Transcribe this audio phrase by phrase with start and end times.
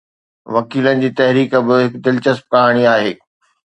[0.55, 3.13] وڪيلن جي تحريڪ به هڪ دلچسپ ڪهاڻي آهي.